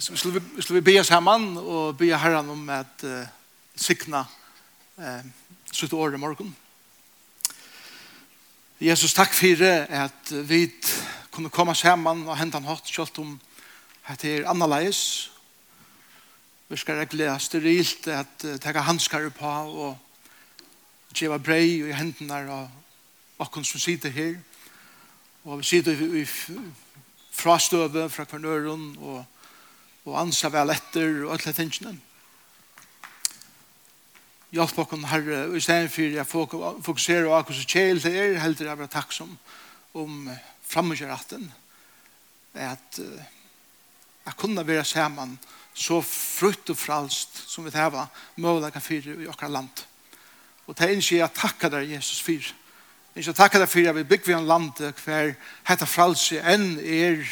[0.00, 3.20] Så skulle vi, skulle vi be sammen og be herren om at uh,
[3.76, 4.22] sikna
[4.96, 5.24] uh,
[5.72, 6.54] slutt året i morgen.
[8.80, 10.70] Jesus, takk for at vi
[11.30, 13.34] kunne komme hemman og hente en hatt kjølt om
[14.08, 15.30] at det er annerledes.
[16.68, 19.50] Vi skal regle sterilt at uh, tega handskar på
[19.84, 19.98] og
[21.12, 22.70] djeva brei i hendene och
[23.36, 24.40] okken som sitter her.
[25.44, 26.24] Og vi sitter i
[27.30, 29.26] frastøve fra kvarnøren og
[30.08, 31.96] og ansa vel etter og alle tingene.
[34.50, 38.38] Hjelp okken herre, og i stedet for jeg fokuserer på akkurat som kjel til er,
[38.42, 39.36] heldur jeg bare takk som
[39.94, 40.24] om
[40.66, 41.44] fremmedgjøretten,
[42.54, 45.36] er at jeg kunne være sammen
[45.74, 48.08] så frukt og fralst som vi tar mulig
[48.42, 49.84] møvlega fyre i okkar land.
[50.66, 52.50] Og det er ikke jeg takker deg Jesus fyrir.
[53.14, 55.32] Ikke jeg takkar deg for at vi bygger vi en land hver
[55.70, 57.22] hette fralse enn er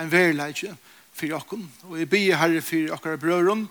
[0.00, 0.72] en verleidje.
[0.72, 1.66] Like for okken.
[1.88, 3.68] Og jeg ber herre for okkara brøren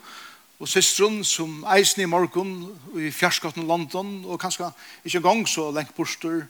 [0.60, 2.54] og systeren som eisen i morgen
[2.96, 4.70] i fjerskotten London og kanskje
[5.04, 6.46] ikke en gang så lengt borster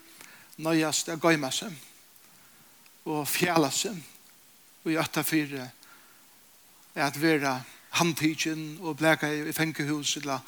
[0.61, 1.73] nøyast er gøyma seg
[3.09, 3.97] og fjæle seg
[4.83, 5.69] og i øtta fire
[6.94, 7.55] er at være
[7.97, 10.44] handtidgen og bleka i fengehus eller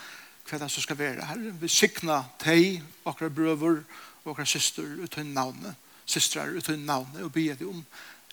[0.45, 1.41] hva det som skal være her.
[1.57, 3.81] Vi sikna teg, okra brøver
[4.23, 5.73] og okra syster uten navnet,
[6.05, 7.81] systrar uten navnet og bygge om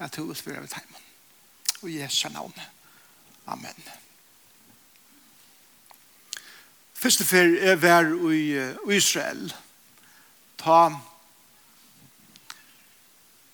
[0.01, 1.12] at du vil være ved heimann
[1.83, 2.55] og i Jesu navn.
[3.47, 3.89] Amen.
[6.95, 9.49] Første fer er vær i Israel.
[10.63, 10.93] Ta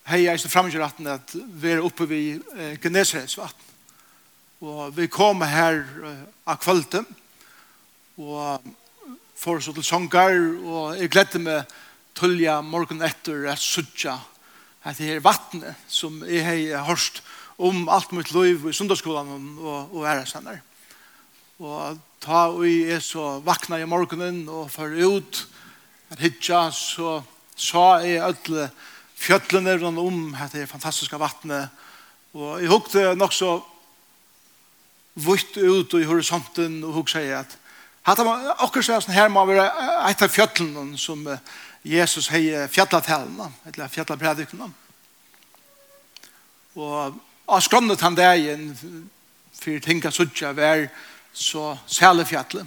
[0.09, 2.45] hei jeg stod fremme ratten at vi er oppe ved
[2.83, 3.65] Genesarets vatten.
[4.61, 5.81] Og vi kom her
[6.45, 7.09] av kvalitet
[8.19, 8.65] og
[9.39, 11.77] får så til sångar og jeg gledde meg
[12.19, 14.19] tullja morgen etter at suttja
[14.83, 17.23] at det er vattnet som jeg har hørt hørt
[17.59, 20.61] om alt mitt liv i sundagsskolan og, og æresennar.
[21.59, 25.43] Og ta i er så vakna i morgenen og far ut
[26.11, 27.19] at hitja så
[27.59, 28.69] sa jeg alle
[29.19, 31.75] fjøtlene rundt om dette fantastiske vattnet
[32.39, 33.57] og jeg hukte nok så
[35.19, 37.57] vutt ut i horisonten og hukte seg at
[38.09, 39.67] Hatta man okkur seg sånn her må vera
[40.09, 41.27] eitt av fjöllene som
[41.85, 44.73] Jesus hei fjallatælene, eller fjallapredikunene.
[46.79, 48.67] Og Og skromnet han der igjen,
[49.57, 50.91] for tinga suttja vær
[51.33, 52.67] så sælefjallet.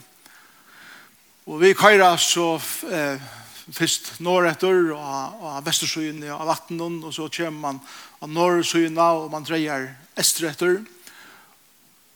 [1.45, 2.55] Og vi køyra så
[2.89, 3.21] eh,
[3.69, 7.81] først norretter og, og vestersøyene av vattenen, og så kommer man
[8.21, 10.81] av norresøyene og man dreier estretter.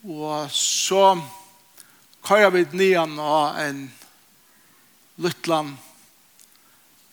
[0.06, 1.16] Og så
[2.26, 3.86] køyra vi nian av en
[5.22, 5.76] luttland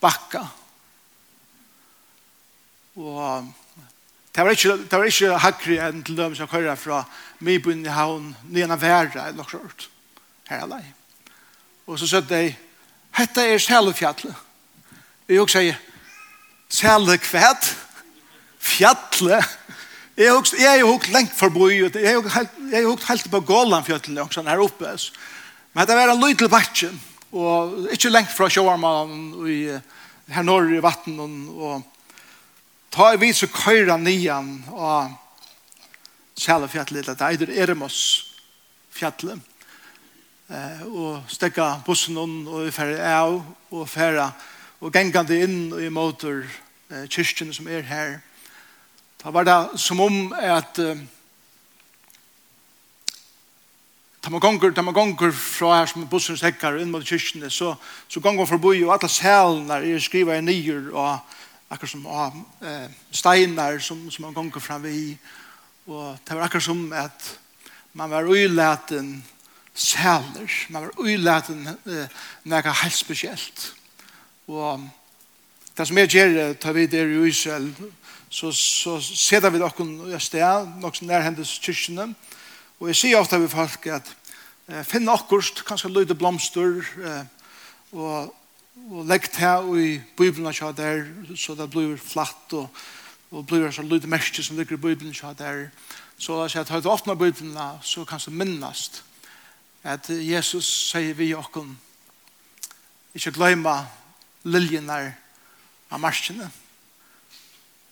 [0.01, 0.47] bakka.
[2.97, 3.53] Og
[4.35, 7.03] Det var ikke, det var ikke hakri enn til dem som kører fra
[7.45, 9.89] Mibun i havn, nyan av verre, eller noe sånt.
[10.49, 10.85] Her er det.
[11.87, 12.55] Og så søtte jeg,
[13.19, 14.33] hette er Sælefjallet.
[15.29, 15.77] Jeg også sier,
[16.73, 17.75] Sælekvæt,
[18.59, 19.59] fjallet.
[20.17, 22.17] Jeg har også, jeg har også lengt forbi, jeg
[22.73, 24.99] har hukt helt på Gålandfjallet, også her oppe.
[25.73, 30.73] Men det var en lyd til bakken, og ikke lengt fra sjåarmannen, og her nord
[30.73, 31.92] i vatten, og, og
[32.93, 35.15] Ta i vid så køyra nian og
[36.37, 37.97] sjæla fjallet litt, det eider Eremos
[38.93, 39.41] fjallet.
[40.53, 43.39] Eh, og stekka bussen on, og vi færre av
[43.73, 44.27] og færre
[44.85, 48.19] og gengande inn og i motor eh, kyrkjen som er her.
[49.23, 51.01] Da var det som om at eh,
[54.23, 57.73] Ta man gonger, ta man gonger fra her som bussen stekkar inn mot kyrkjene, så,
[58.07, 61.41] så gonger forbi og alle sælene er skriva i nyer og
[61.73, 65.17] akkurat som av eh, steinar som, som man gonger fram i
[65.87, 67.29] og det var akkurat som at
[67.93, 69.25] man var uilaten
[69.75, 73.73] sæler, man var uilaten eh, nega helt spesielt.
[74.47, 74.85] Og
[75.77, 77.73] det som jeg gjør tar vi der i Israel
[78.31, 82.13] så, så setter vi dere i sted, nok som nærhendes kyrkene
[82.83, 84.09] og jeg sier ofte vi folk at
[84.67, 87.21] eh, finn akkurat, kanskje løyde blomster eh,
[87.95, 88.33] og
[88.77, 91.05] og legg til i Bibelen og der,
[91.37, 92.69] så det blir flatt og,
[93.31, 95.69] og blir så lyd merke som ligger i Bibelen og der.
[96.19, 99.05] Så jeg sier at høyde åpne Bibelen, så kan du minnes
[99.83, 101.79] at Jesus sier vi åkken,
[103.15, 103.75] ikke glemme
[104.45, 105.13] liljen der
[105.91, 106.51] av marskene,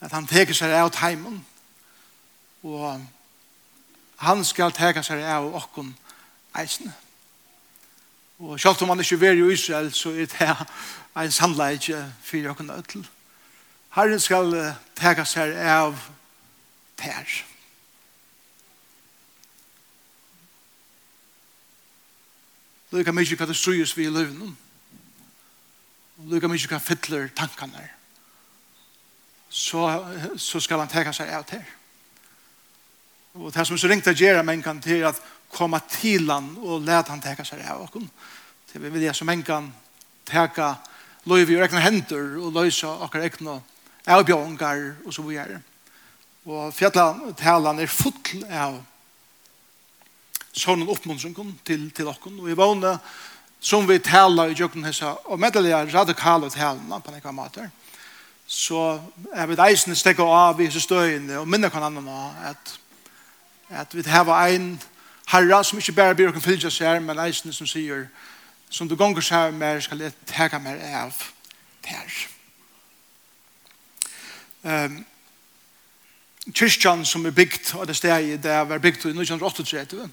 [0.00, 1.42] at han teker seg av heimen,
[2.62, 3.02] og
[4.22, 5.92] han skal teke seg av åkken
[6.56, 6.94] eisene.
[8.40, 10.66] Og selv om han ikke er i Israel, så er det
[11.16, 13.08] en samleidje for jeg kunne ødel.
[13.94, 14.54] Herren skal
[14.96, 15.98] tega seg av
[16.96, 17.26] tær.
[22.90, 24.54] Lykke mykje hva det strøyes vi i løvnen.
[26.30, 27.84] Lykke mykje hva fytler tankene.
[29.50, 29.84] Så,
[30.36, 31.66] så skal han tega seg av tær.
[33.34, 35.20] Og det som er så ringt å gjøre, kan til at
[35.52, 38.10] komma til han og let han teka seg av oss.
[38.72, 39.72] Det vil jeg som en engan
[40.28, 40.74] teka
[41.28, 43.58] løyvi i egna hender og løysa akkurat egna
[44.06, 45.60] avbjørngar og så videre.
[46.46, 48.78] Og fjallan er full av
[50.56, 52.38] sånne oppmuntringen til, til okken.
[52.40, 52.96] Og i vågne
[53.60, 57.68] som vi taler i jøkken hessa og meddelige radikale talene på en måte
[58.50, 58.98] så
[59.30, 62.14] er vi deisende stekker av i disse støyene og minner kan nå
[62.48, 62.72] at,
[63.68, 64.72] at vi har en
[65.30, 68.08] herre som ikke bare blir å fylgja seg her, men eisene som sier,
[68.70, 71.16] som du gonger seg mer, skal jeg tega mer av
[71.86, 72.18] der.
[74.62, 75.00] Um,
[76.52, 80.04] kyrkjan som er bygd av det stedet det var bygd i 1938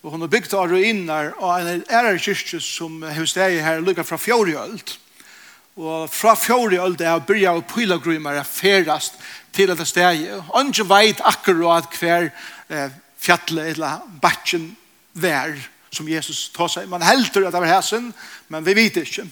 [0.00, 4.08] og hun er bygd av ruiner av en ærer kyrkje som er stedet her lukket
[4.08, 4.94] fra fjordjølt
[5.80, 9.16] og fra fjordjølt er å byrja og pylagrymer er ferast
[9.54, 10.40] til det stedet.
[10.50, 12.30] Og ikke vet akkurat hver
[12.68, 12.90] eh,
[13.20, 14.70] fjallet eller batchen
[15.12, 15.54] vær
[15.90, 16.88] som Jesus tar seg.
[16.88, 18.12] Man helter at det var hæsen,
[18.48, 19.26] men vi vet ikke.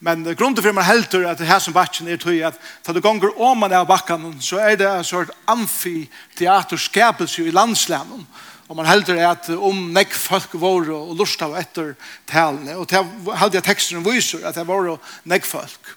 [0.00, 2.56] Men grunden for man helter at hæsen bakken er tog at
[2.86, 8.26] da du gonger om man er bakken, så er det en sort amfiteaterskapelse i landslænen.
[8.70, 11.96] Og man helter at om nekk folk var og lust av etter
[12.30, 12.76] talene.
[12.78, 14.94] Og til hadde jeg teksten viser at det var
[15.28, 15.96] nekk folk.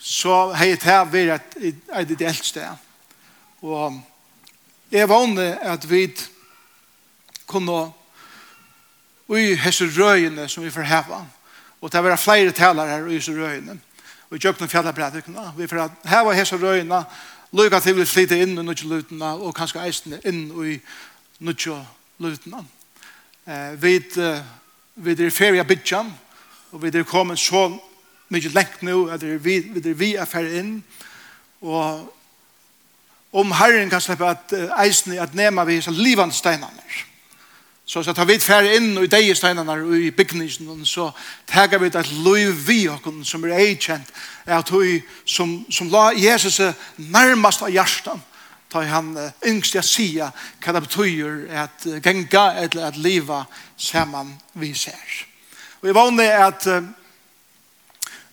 [0.00, 2.72] Så hei det vært et ideelt sted.
[3.62, 4.00] Og
[4.90, 6.06] jeg vågne at vi
[7.46, 7.92] kunne
[9.28, 11.24] i hese røyene som vi får heva.
[11.80, 13.80] Og det er flere taler her i hese røyene.
[14.30, 15.52] Og i kjøkken fjallabrædikene.
[15.56, 17.04] Vi får heva hese røyene,
[17.52, 20.78] lukka til vi flyter inn i nødje lutene, og kanskje eisene inn i
[21.40, 21.78] nødje
[22.18, 22.64] lutene.
[23.46, 24.00] Eh, vi,
[24.94, 26.10] vi er ferie av bidjan,
[26.72, 27.68] og vi er kommet så
[28.28, 30.80] mye lengt nå, at vi, vi er vi er ferie inn,
[31.62, 32.12] og
[33.36, 36.82] om Herren kan slippe at eisene at nema vi så livande steinene.
[37.86, 41.10] Så så tar vi fer inn og i dei steinene og i bygningen og så
[41.46, 44.10] tager vi det liv vi og som er agent
[44.46, 46.58] er at hun som, som la Jesus
[46.96, 48.22] nærmast av hjertan
[48.76, 49.14] ta han
[49.46, 53.44] yngst jeg sia hva det betyr at genga eller at leva
[53.76, 55.22] saman vi ser.
[55.80, 56.66] Og vi vannet at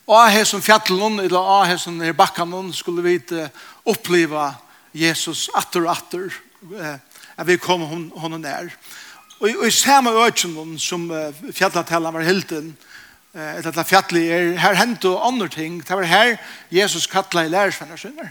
[0.03, 3.19] av her som fjattelen eller av her som her bakken skulle vi
[3.85, 4.53] oppleva
[4.93, 6.33] Jesus atter atter
[7.37, 8.65] at vi kom hon, hon nær.
[8.65, 9.12] Og
[9.43, 11.09] Og i samme økjen som
[11.51, 12.69] fjallatellen var hilden,
[13.33, 15.81] et at fjallet er, her hendte og andre ting.
[15.83, 16.37] Det var her
[16.71, 18.29] Jesus kattla i lærersvenner synder.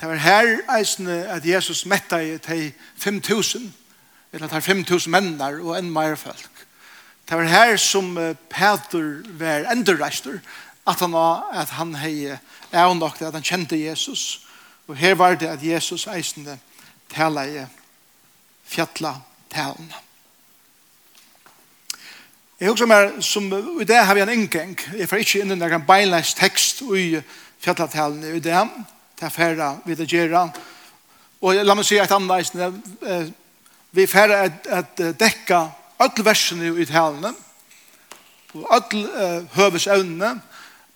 [0.00, 3.66] Det var her eisene at Jesus metta i til 5.000,
[4.32, 6.66] eller til 5.000 mennar og enn meir folk.
[7.26, 8.14] Det var her som
[8.50, 10.38] Peter var endurreister,
[10.86, 11.14] at han,
[11.52, 12.36] at han hei
[12.72, 14.46] avnokte, at han kjente Jesus.
[14.86, 16.60] Og her var det at Jesus eisene
[17.10, 17.64] tala i
[18.62, 20.02] fjallet til henne.
[22.60, 24.72] Jeg husker meg, som i det har vi en inngang.
[24.96, 27.18] Jeg får ikke inn i noen beinleis tekst i
[27.60, 28.62] fjallatalen i det.
[29.18, 30.38] til er færre vi det gjør.
[31.44, 32.54] Og la meg si et annet leis.
[33.92, 34.40] Vi er færre
[34.72, 35.60] at dekka
[36.00, 37.34] alle versene i talene.
[38.54, 40.40] Og alle høvesevnene.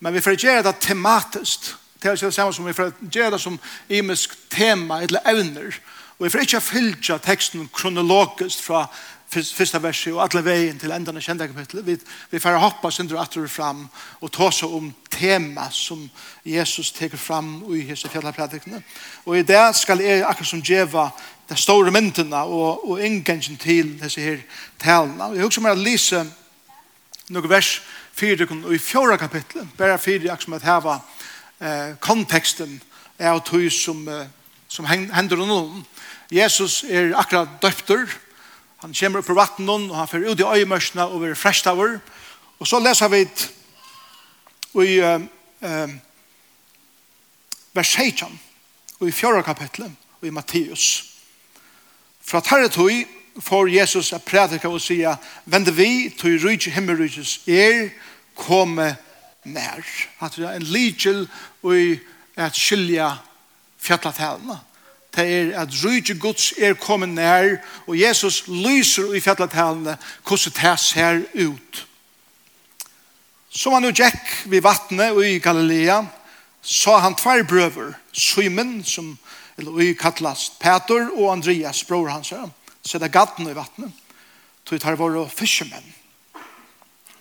[0.01, 1.75] Men vi får gjøre det tematisk.
[2.01, 3.59] Det er ikke det samme som vi får gjøre det som
[3.89, 5.77] imisk tema eller evner.
[5.77, 8.87] Og Og jeg får ikke fylgja teksten kronologisk fra
[9.29, 11.85] första verset och alla vägen till ändan av kända kapitlet.
[11.85, 11.97] Vi,
[12.29, 16.09] vi får hoppa sönder att fram och ta seg om tema som
[16.43, 18.81] Jesus teker fram i hese fjallapredikerna.
[19.23, 21.09] Och i det skal jeg akkurat som djeva
[21.49, 24.37] de stora myndena og, och ingängen til disse her
[24.79, 25.33] talna.
[25.33, 26.25] Jeg husker meg att Lise
[27.29, 27.81] noen vers
[28.13, 30.99] 4 och i fjärde kapitlet, bare fyra akkurat som att heva
[31.59, 32.81] eh, kontexten
[33.17, 34.25] är av tog som, eh,
[34.67, 35.85] som händer noen.
[36.31, 38.07] Jesus er akkurat døpter.
[38.81, 41.79] Han kommer opp på vatten og han fer ut i øyemørsene og blir frest av
[41.81, 43.25] Og så leser vi
[44.85, 45.27] i um,
[47.73, 48.39] vers 16
[48.99, 51.03] og i fjorda kapitlet og i Matteus.
[52.21, 53.03] Fra tarretøy
[53.41, 57.89] får Jesus a prædika og sia vende vi til rydje himmelrydjes er
[58.35, 58.95] komme
[59.43, 59.83] nær.
[60.21, 61.27] At det er en ligel
[61.63, 61.97] og
[62.35, 63.17] at skilja
[63.81, 64.59] fjallatælene
[65.15, 70.79] det er at rydde Guds er kommet nær, og Jesus lyser i fjalletalene hvordan det
[70.79, 71.87] ser ut.
[73.51, 76.05] Som han jo gikk ved vattnet i Galilea,
[76.61, 79.17] sa han tvær brøver, Simon, som
[79.57, 82.33] eller i kattlast, Peter og Andreas, bror hans,
[82.81, 83.91] så det gatten i vattnet,
[84.65, 85.91] tog tar våre fiskemenn.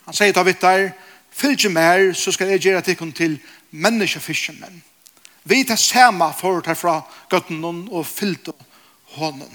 [0.07, 0.93] Han sier til Vittar,
[1.31, 3.39] fylg mer, så skal jeg gjøre til til
[3.71, 4.83] menneskefiskemenn.
[5.51, 8.53] Vi tar sema for å fra gøtten og fyllt
[9.17, 9.51] hånden.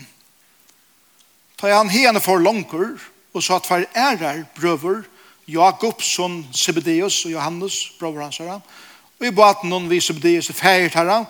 [1.55, 2.97] Ta han hene for langer,
[3.31, 5.05] og så at hver ærer brøver,
[5.47, 8.59] Jakob som Sibideus og Johannes, brøver hans herre,
[9.19, 11.21] og i baten noen vi Sibideus er feiret herre,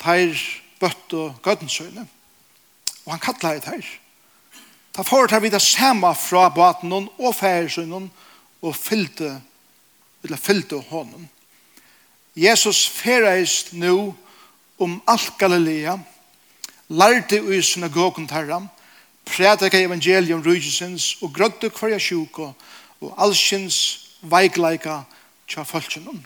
[0.00, 0.34] tar
[0.80, 2.08] bøtt og gøtten.
[3.04, 3.90] Og han kattler det her.
[4.96, 7.78] Ta for tar vi det samme fra baten og feiret
[8.60, 9.36] og fyllte,
[10.24, 11.28] eller fyllte hånden.
[12.36, 14.14] Jesus ferreist nu
[14.78, 15.98] om alt Galilea,
[16.88, 18.66] lærte i synagogen tarra,
[19.24, 22.52] prædika evangelium rujusins og grødde kvarja sjuko
[23.00, 25.02] og allsins veikleika
[25.48, 26.24] tja fölkjennom.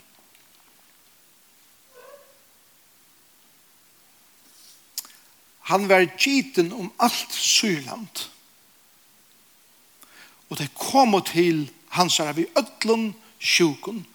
[5.65, 8.29] Han var giten om alt Syrland.
[10.51, 14.07] Og det kom til hans herre vi ödlun sjukon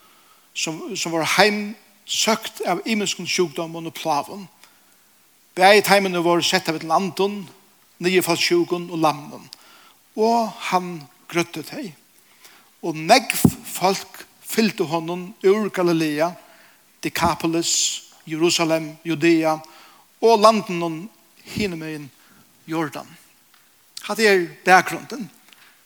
[0.53, 4.47] som, som var heimsøkt av imenskun sjukdom og plavun.
[5.55, 7.41] Begit heimene var sett av et landun,
[7.99, 9.47] nyefallsjukun og lammun.
[10.15, 11.91] Og han grøtte teg.
[12.81, 13.35] Og negv
[13.67, 16.31] folk fyllte honom ur Galilea,
[17.03, 19.57] Decapolis, Jerusalem, Judea
[20.21, 21.09] og landen
[21.43, 22.09] hinemein
[22.67, 23.07] Jordan.
[24.07, 25.29] Hatt er bakgrunden.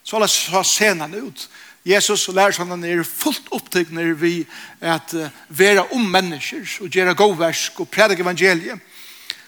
[0.04, 1.50] Så la oss se scenen ut.
[1.86, 4.46] Jesus og lærersvannene er fullt opptøkne vi
[4.80, 8.80] at uh, være om mennesker og gjøre godversk og predike evangeliet.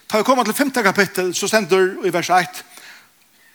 [0.09, 2.59] Ta vi kommer til femte kapittel, så stender i vers 1.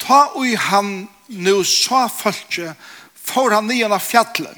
[0.00, 2.74] Ta ui han nu sa følge
[3.14, 4.56] for han nian av fjallet.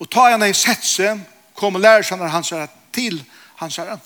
[0.00, 1.16] Og ta han ei setse,
[1.56, 3.18] kom lærersvannene hans herre til
[3.60, 3.98] hans herre.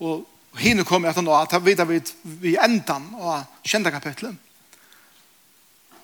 [0.00, 0.24] Og
[0.58, 4.34] hinne kom etter nå, at han vidar vid, vid endan av kjente kapitlet.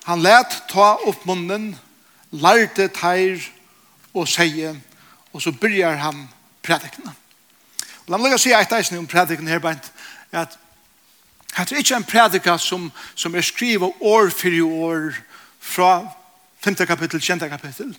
[0.04, 1.72] Han let ta opp munnen
[2.32, 3.40] lærte teir
[4.14, 4.80] og seie,
[5.32, 6.28] og så byrjar han
[6.62, 7.12] prædikene.
[8.08, 9.92] La meg si eit eisne om prædikene her, Bent,
[10.32, 10.58] at
[11.58, 15.12] det er ikke en predika som, som er skrivet år for år
[15.60, 16.08] fra
[16.60, 16.74] 5.
[16.74, 17.38] kapittel, 10.
[17.38, 17.96] kapittel.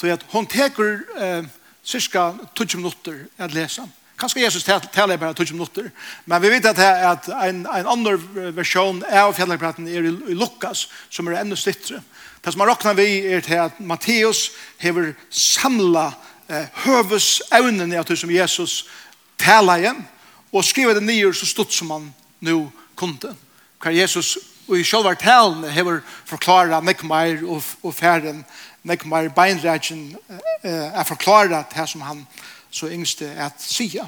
[0.00, 1.44] Så at hun teker eh,
[1.84, 3.82] cirka 20 minutter at lesa.
[4.20, 5.90] Kanskje Jesus taler bare 20 minutter,
[6.26, 10.88] men vi vet at, at en, en annen versjon av fjallegpraten er i, i Lukas,
[11.08, 12.02] som er enda stittre.
[12.44, 14.50] Det som man råknet vi er til at Matteus
[14.80, 16.10] hever samla
[16.48, 18.82] eh, høves evnene av det som Jesus
[19.40, 20.04] taler igjen,
[20.52, 22.08] og skriver det nye så stort som han
[22.44, 22.62] nå
[23.00, 23.32] kunde.
[23.80, 24.36] Hva Jesus
[24.70, 28.44] og i sjølver talene hever forklara nek meir og, og færen,
[28.86, 30.10] nek meir beinrætjen
[30.62, 32.24] eh, er forklara det som han
[32.70, 34.06] så yngste at sia.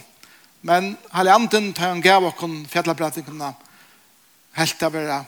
[0.63, 3.53] Men halvanden tar han gav okkon fjallabrætingene
[4.57, 5.23] helt av vera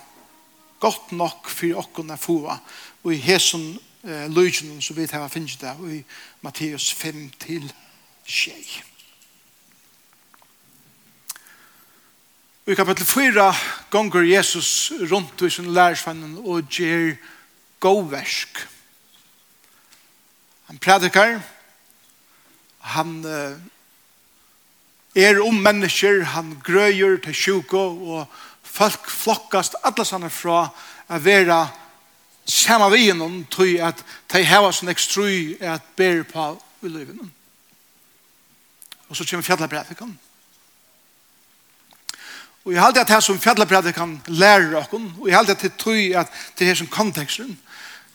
[0.80, 2.58] godt nok for okkon er fua
[3.02, 3.74] og i hesen
[4.04, 6.00] eh, løgjen som vi tar finnes det i
[6.44, 7.72] Matteus 5 til
[8.26, 8.82] 6.
[12.64, 13.48] Og i kapitel 4
[13.90, 17.16] gonger Jesus rundt i sin lærersvannen og gjør
[17.80, 18.68] gåversk.
[20.66, 21.42] Han prædikar,
[22.84, 23.24] han
[25.14, 27.84] er om mennesker, han grøyer til sjuko,
[28.18, 28.26] og
[28.62, 30.66] folk flokkast alle sanne fra
[31.08, 31.60] å være
[32.44, 36.50] samme vi innom, tog at de har sin ekstrui at ber på
[36.84, 37.16] i livet.
[39.08, 40.18] Og så kommer fjallapredikan.
[42.64, 46.20] Og jeg halte at det som fjallapredikan lærer okken, og jeg halte at det tror
[46.24, 47.58] at det er som konteksten,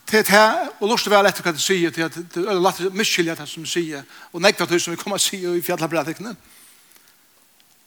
[0.10, 2.82] til det her, og lort vel etter hva det sier, til at det er lagt
[2.98, 6.34] miskyldig det som sier, og nekta det som vi kommer å si i fjallabrætikene.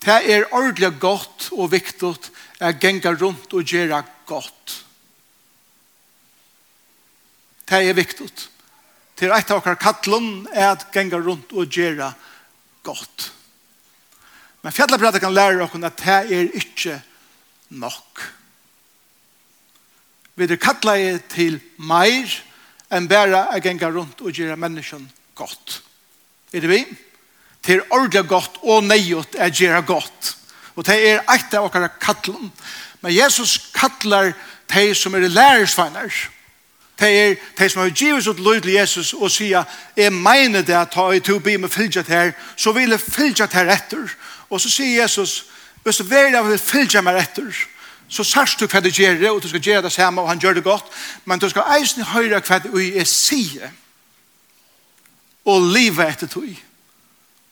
[0.02, 4.78] Det er ordentlig godt og viktig å genga rundt og gjøre godt.
[7.70, 8.30] Det er viktig.
[9.18, 12.10] Det er et av dere kattelen er at genga rundt og gjøre
[12.86, 13.30] godt.
[14.62, 17.00] Men fjallabrætikene lærer dere at det er ikke
[17.82, 18.26] nok
[20.36, 22.30] vi er kattleie til meir
[22.92, 25.04] enn bæra a genga rundt og gjøre menneskjen
[25.36, 25.80] godt.
[26.52, 26.84] Er det vi?
[27.66, 30.36] Det er ordentlig godt og neiot er gjøre godt.
[30.76, 32.52] Og det er eit av okkara kattlen.
[33.00, 34.32] Men Jesus kattlar
[34.72, 36.12] de som er lærersveinar.
[37.00, 39.64] De er de som har givet ut lyd til Jesus og sier
[39.96, 43.72] jeg mener det at jeg tog bi med fylgjat her så vil jeg fylgjat her
[43.72, 44.08] etter.
[44.50, 45.44] Og så sier Jesus
[45.82, 47.50] hvis du vil jeg vil fylgja meg etter
[48.12, 50.40] så sørst du hva du gjør det, og du skal gjøre det samme, og han
[50.40, 50.84] gjør det godt,
[51.24, 53.72] men du skal eisen høre hva du er sier,
[55.48, 56.50] og livet etter tog,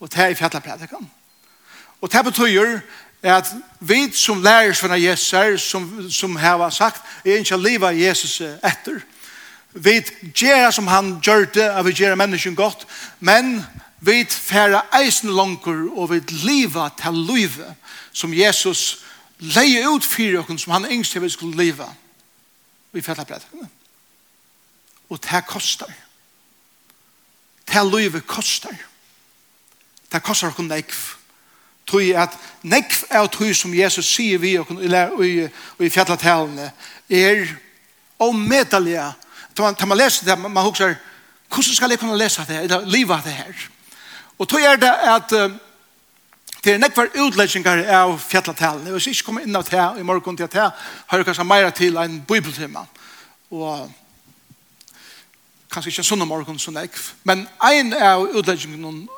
[0.00, 0.93] og det er i fjallet
[2.00, 2.81] Og det betyr
[3.23, 3.49] at
[3.81, 9.00] vi som lærer fra Jesus, som, som har sagt, er ikke livet Jesus etter,
[9.75, 10.00] vi
[10.35, 12.87] gjør som han gjør det, at vi gjør mennesken godt,
[13.21, 13.64] men
[14.00, 17.75] vi færer eisen langer, og vi lever til livet,
[18.12, 19.10] som Jesus gjør
[19.40, 21.88] leie ut fyrir okken som han engst vi skulle leva
[22.92, 23.68] vi fjallar brettakene.
[25.11, 25.92] Og det kostar.
[27.66, 28.75] Det livet kostar.
[30.12, 30.99] Det kostar okken nekv.
[31.87, 36.70] Tui at nekv er tui som Jesus sier vi okken i fjallartalene
[37.09, 37.47] er
[38.18, 39.12] omedalja.
[39.54, 40.97] Tar man man leser det, man man huksar
[41.50, 43.54] hvordan skal jeg kunne lese det, eller liva det her?
[44.38, 45.50] Og tui er det at uh,
[46.64, 48.85] Det er nekvar utleggingar av fjallatalen.
[48.85, 50.67] Jeg vil ikke komme inn av det i morgen til at det
[51.09, 52.83] har jeg kanskje meira til en bibeltema.
[53.50, 53.88] Og
[55.73, 57.14] kanskje ikke en sånn morgen som nekv.
[57.25, 59.09] Men ein av utleggingen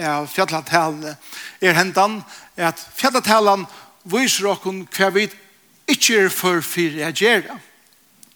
[0.00, 1.12] av fjallatalen
[1.60, 2.22] er hendan
[2.56, 3.68] er at fjallatalen
[4.08, 5.28] viser okken hva vi
[5.88, 7.60] ikke er for fyrir jeg gjerra.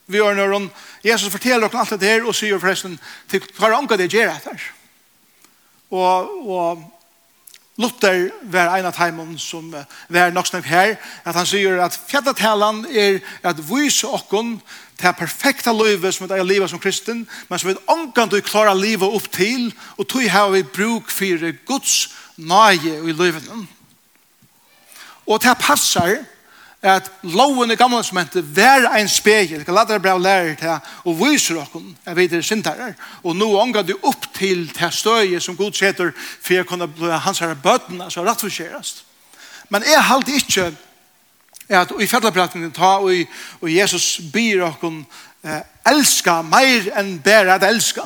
[0.05, 0.69] Vi har når
[1.01, 2.99] Jesus forteller okken alt det her og sier forresten
[3.31, 4.73] til hva er det gjerra etter.
[5.89, 6.91] Og, og
[7.77, 9.71] Luther var en av teimen som
[10.09, 10.91] var nok snakk her,
[11.25, 14.59] at han sier at fjallatalen er at vise okken
[14.99, 19.09] til perfekta livet som er livet som kristen, men som vi ångan du klarer livet
[19.09, 23.49] opp til, og tog har vi bruk for Guds nage i livet.
[25.25, 26.21] Og det passer,
[26.83, 30.73] at loven i gamle testamentet vær en spegel, det kan lade bra lære til,
[31.07, 32.93] og viser dere, jeg vet vi er sintarer.
[33.23, 36.11] Og nå omgår du opp til til støye som god setter,
[36.41, 39.05] for jeg kunne bli hans her bøten, altså rattforskjerast.
[39.69, 40.73] Men jeg halte ikke
[41.69, 43.15] at i fettelpratningen ta og,
[43.61, 44.91] og Jesus byr dere
[45.43, 48.03] eh, elska mer enn bare at elska.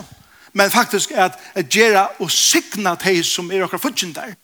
[0.53, 4.38] Men faktisk at, at gjøre og signa til som er dere fortjent der.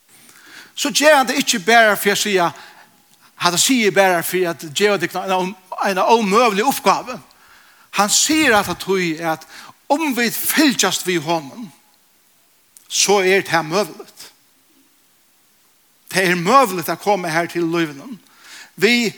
[0.76, 2.52] Så gjør han det ikke bare for å sige
[3.44, 5.56] Han sier bare for at Jehova det en,
[5.90, 7.20] en omøvelig oppgave.
[8.00, 9.44] Han sier at han tog at
[9.92, 11.68] om vi fylltjast vi honom,
[12.88, 14.08] så er det her møvelig.
[16.14, 18.20] Det er møvelig å komme her til løyvenen.
[18.76, 19.12] Vi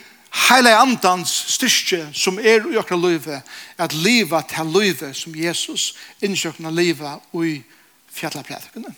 [0.48, 3.40] heile andans styrke som er i okra løyve,
[3.78, 5.92] at leva til løyve som Jesus
[6.24, 7.60] innsjøkna leva i
[8.16, 8.92] fjallaprædikene.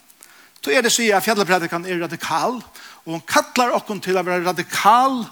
[0.62, 2.58] Så er det sier at fjallaprædikan er radikal,
[3.08, 5.22] og han kallar okkon til å være radikal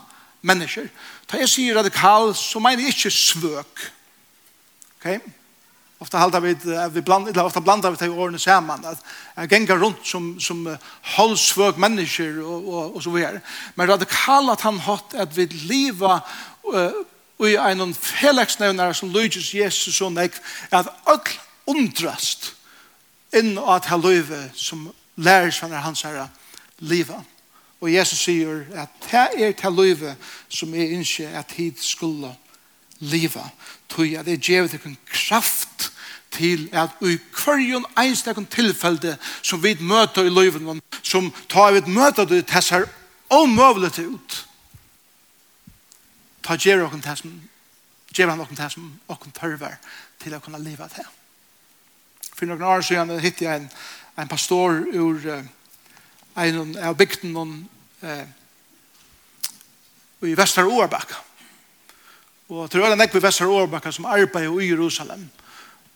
[0.46, 0.86] mennesker.
[1.28, 3.82] Da jeg sier radikal, så mener jeg ikke svøk.
[4.96, 5.18] Ok?
[6.00, 6.54] Ofta halda vi,
[6.92, 9.00] vi bland, eller ofta blandar vi til årene saman, at
[9.36, 10.64] jeg gengar rundt som, som
[11.16, 13.40] holdsvøk mennesker og, og, og så videre.
[13.76, 16.18] Men radikal at han hatt at vi liva
[16.72, 16.98] uh,
[17.44, 20.36] i en felagsnevnare som lydes Jesus og nek,
[20.72, 21.32] at all
[21.66, 22.54] undrast
[23.36, 24.88] inn at ha løyve som
[25.20, 26.28] lærer seg hans herre
[26.80, 27.35] livet.
[27.80, 30.16] Og Jesus sier at det er til livet
[30.48, 32.32] som jeg ikke at hit skulle
[32.98, 33.44] liva.
[33.88, 35.92] Tog at det gjev det en kraft
[36.36, 42.24] til at i hverjon einstakon tilfelde som vi møter i løyven som tar vi møter
[42.24, 42.88] det til seg
[43.32, 44.40] omøvlet ut.
[46.42, 47.36] Ta gjev dere til som
[48.14, 49.78] gjev han dere til som dere tørver
[50.22, 51.06] til å kunne liva til.
[52.36, 53.70] For noen år siden hitt jeg en,
[54.20, 55.44] en pastor ur uh,
[56.36, 57.54] en av bygden noen
[58.04, 58.26] eh,
[60.26, 61.18] i Vestar Årbakka.
[62.48, 65.24] Og til øyne nekve Vestar Årbakka som arbeider i Jerusalem.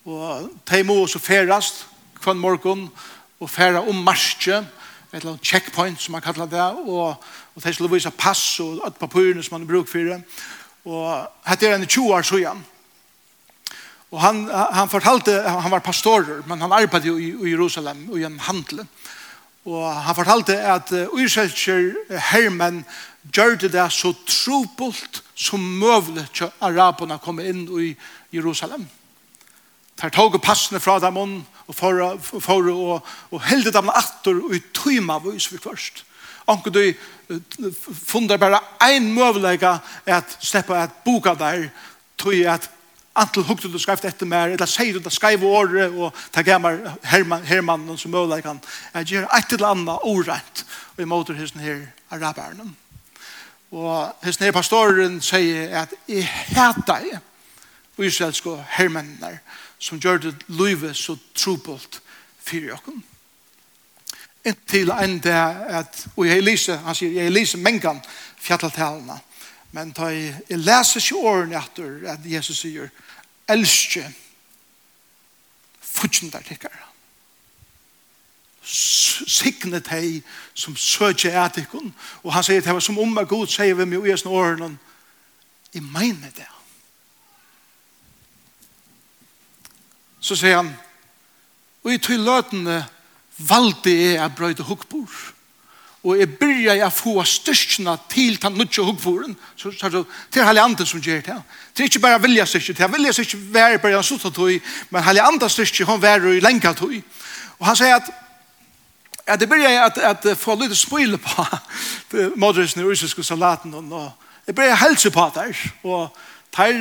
[0.05, 1.85] Og de må også ferast
[2.21, 2.89] kvann morgon
[3.41, 4.59] og færa om marsje,
[5.11, 7.17] et eller annet checkpoint som man kallar det, og,
[7.55, 10.21] og de skulle vise pass og alt papurene som man bruk for det.
[10.85, 12.61] Og hette er en 20 år søyan.
[14.11, 18.27] Og han, han fortalte, han var pastorer, men han arbeidde i, i Jerusalem og i
[18.27, 18.81] en handel.
[18.83, 18.89] Og
[19.69, 22.85] Og han fortalte at Israelskjer hermen
[23.35, 27.93] gjør det det så trobult som møvlig til araberne kom inn i
[28.33, 28.87] Jerusalem.
[30.01, 34.63] De tog passene fra dem og for, for og, og helde dem atter og i
[34.73, 36.05] tøyma vis vi først.
[36.49, 36.83] Anker du
[38.07, 41.69] funder bare en møvlig at slipper at boka der
[42.19, 42.71] tog at
[43.15, 46.79] Antel hukte du skrevet etter mer, eller sier du det skrev året, og ta gammal
[47.11, 48.61] herman, Herman som mulig kan,
[48.95, 52.69] jeg gjør et eller annet orent, og jeg måter hesten her araberne.
[53.71, 57.21] Og hesten her pastoren sier at jeg hater jeg,
[57.99, 59.41] og israelske hermennene,
[59.79, 62.01] som gjør det livet så trobult
[62.41, 63.01] for dere.
[64.47, 67.99] Inntil en dag at, og jeg lyser, han sier, jeg lyser mengan
[68.41, 69.19] fjallaltalene,
[69.73, 72.91] Men ta i, jeg leser ikke årene etter at Jesus sier,
[73.51, 74.09] elsker
[75.81, 76.87] fortjenter tikkere.
[78.63, 80.21] Signe hei
[80.55, 81.95] som søker etikken.
[82.23, 84.79] Og han sier det var som om meg god sier vi med uesen åren
[85.73, 86.49] i mener det.
[90.21, 90.75] Så sier han,
[91.83, 92.83] og i tog løtene
[93.39, 95.33] valgte jeg at brøyde hukkbord
[96.05, 100.87] og jeg byrja jeg få styrkjene til den nødvendige huggforen, så, så, så, til andre
[100.87, 101.43] som gjør det.
[101.77, 104.51] Det er ikke bare vilja styrkje, det er vilja styrkje være bare en suttet tog,
[104.91, 106.95] men Helianten styrkje, hun være i lenka tog.
[107.59, 108.09] Og han sier at,
[109.27, 111.45] at det byrja jeg at, at få litt spøyle på
[112.37, 114.11] modresen i rusiske salaten, og
[114.47, 116.09] jeg byrja helse på der, og
[116.51, 116.75] Tar,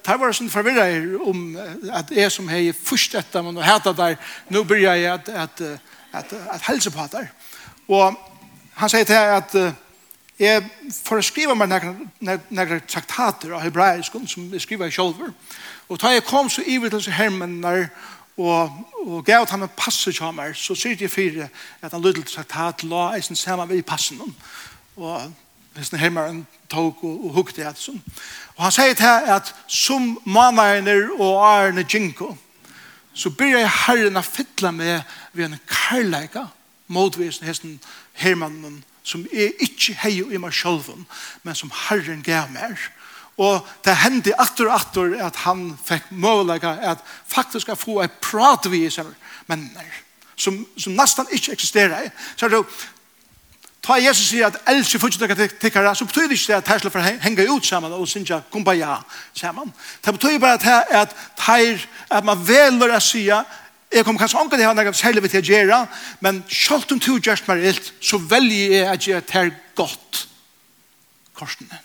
[0.00, 0.86] tar var sånn forvirra
[1.28, 1.40] om
[1.92, 4.16] at är som hej först detta men då heta der,
[4.48, 5.80] nå byrja jeg at, at, at,
[6.12, 7.28] at, at helse på där
[7.88, 8.29] Og
[8.80, 9.72] han säger till at uh,
[10.38, 10.64] jeg
[11.04, 11.68] får skriva meg
[12.48, 15.34] några traktater av hebraiskum som jeg skriva i sjolver.
[15.88, 17.88] Og tar jag kom så ivet Herman hermennar
[18.36, 18.70] og,
[19.06, 21.48] og gav han en passe til meg, så sier jeg fire
[21.82, 24.34] at han lydde traktat la eisen sammen ved passen
[24.96, 25.32] Og
[25.74, 28.00] hvis den hermeren tog og, og hukte et sånn.
[28.56, 32.36] Og han sier til at som mannarener og arne jinko,
[33.14, 36.46] så blir jeg herren å fytle med ved en karlæka
[36.90, 37.78] motvisen hesten
[38.18, 40.90] hermannen som er ikke hei i meg selv,
[41.42, 42.76] men som Herren gav meg.
[43.40, 48.20] Og det hendte atter og atter at han fikk målega at faktisk skal få et
[48.20, 49.08] prat vi i seg
[50.36, 52.10] som, som nesten ikke eksisterer.
[52.36, 52.64] Så det
[53.80, 57.46] Ta Jesus sier at elsker fortsatt tikkere, så betyr det ikke at her skal henge
[57.48, 58.98] ut sammen og synge kumbaya
[59.34, 59.72] sammen.
[60.04, 61.14] Det betyr bare at,
[61.48, 63.38] at, at man veler å sige
[63.90, 65.78] Jeg kommer kanskje anke det her når jeg særlig vil til å gjøre,
[66.22, 70.26] men selv om du gjør meg ilt, så velger jeg å gjøre det her godt.
[71.34, 71.80] Korsene.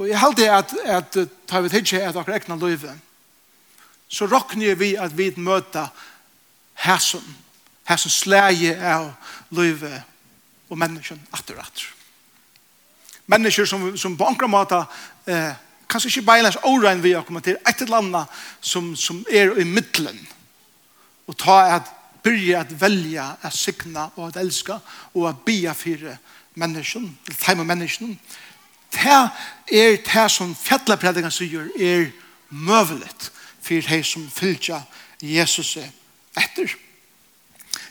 [0.00, 1.16] Og jeg held det at, at
[1.50, 2.94] ta vi til at dere ekne løyve,
[4.08, 5.90] så råkner vi at vi møter
[6.86, 7.24] hæsen,
[7.84, 9.10] hæsen slæge av
[9.52, 9.92] løyve
[10.70, 11.90] og menneskene atter og atter.
[13.30, 14.80] Mennesker som, som på andre måte
[15.28, 15.52] eh,
[15.90, 19.64] kanskje ikke beinleis årein vi har kommet til et eller annet som, som er i
[19.64, 20.18] middelen.
[21.26, 21.90] Og ta at
[22.22, 24.78] byrja at velja at signa og at elska
[25.14, 26.16] og at bia fire
[26.54, 28.18] mennesken, eller teima menneskjen.
[28.92, 29.30] Det
[29.72, 32.10] er det som fjallepredikan sier er
[32.50, 33.30] møvelet
[33.62, 34.80] for de som fylgja
[35.22, 36.74] Jesus etter.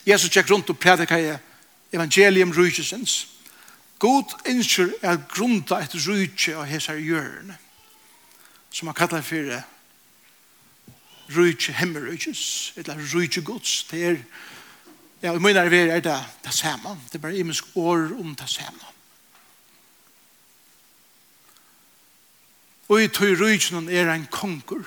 [0.06, 1.32] Jesus tjekk rundt og predika i
[1.94, 3.28] evangelium rujusens.
[4.00, 7.58] God innskjer er grunda et rujtje av hesar hjørne
[8.72, 9.64] som han kallar for
[11.30, 13.84] rujtje hemmerujtjes, eller rujtje gods.
[13.92, 14.18] Det er,
[15.22, 16.98] ja, i munnar vi er det det samme.
[17.10, 18.90] Det er bare imensk år om det samme.
[22.90, 24.86] Og i tog rujtjen er en konkur.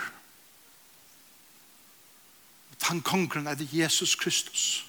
[2.71, 4.87] Og han konkurren er det Jesus Kristus.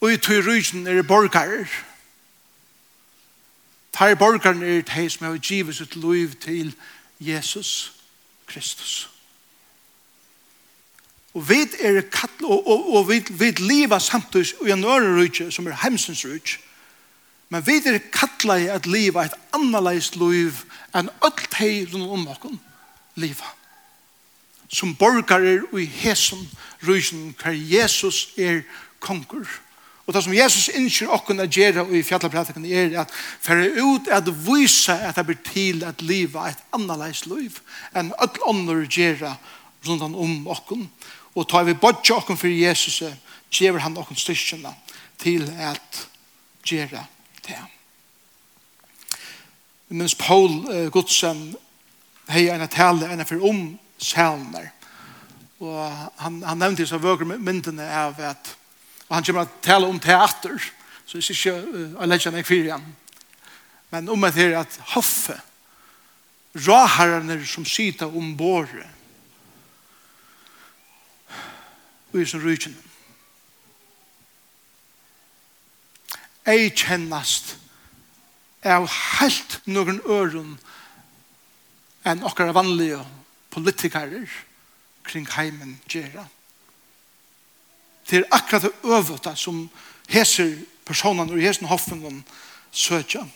[0.00, 1.87] Og i tog rujtjen er det borgarer.
[3.98, 6.74] Tar borgerne er de som har givet sitt liv til
[7.18, 7.92] Jesus
[8.46, 9.10] Kristus.
[11.34, 15.50] Og vi er kattl, og, og, og vi, vi lever samtidig i en øre ørenrykje
[15.50, 16.62] som er hemsens rykje.
[17.48, 20.62] Men vi er kattla i at liva et annerleis liv
[20.94, 22.60] enn alt teg rundt om okken
[23.18, 23.50] liva.
[24.70, 26.46] Som borgarer og i hesen
[26.86, 28.62] rysen hver Jesus er
[29.00, 29.48] konger.
[30.08, 33.10] Og det som Jesus innskjer okken å gjøre i fjallapratikken er at
[33.44, 37.58] for ut at vise at det blir til at liva et annerleis liv
[37.92, 39.34] enn alle ånder gjerra
[39.84, 40.86] rundt om okken.
[41.36, 43.02] Og tar vi bodja okken for Jesus,
[43.52, 44.72] gjerra han okken styrkjene
[45.20, 46.06] til at
[46.64, 47.04] gjerra
[47.44, 47.60] det.
[49.92, 51.50] Mens Paul uh, Godsen
[52.32, 54.72] hei en tale enn for om salmer.
[55.60, 55.76] Og
[56.22, 58.54] han, han nevnte i så vøkere myndene av at
[59.08, 60.56] Og han kommer til å tale om teater,
[61.08, 62.88] så jeg er ikke uh, jeg legger meg fire igjen.
[63.92, 65.38] Men om det er at hoffe,
[66.66, 68.94] råherrene som sitter om båret,
[72.12, 72.76] og i som rykene.
[76.48, 77.58] Jeg kjennast
[78.64, 80.54] av helt noen øren
[82.08, 83.02] enn okkara vanlige
[83.52, 84.24] politikarer
[85.04, 86.24] kring heimen gjerra.
[88.10, 89.70] Det er akkurat det øvete som
[90.08, 92.24] heser personene og heser hoffen om
[92.72, 93.26] søtja.